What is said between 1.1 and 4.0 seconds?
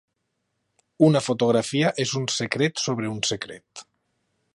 fotografia és un secret sobre un secret.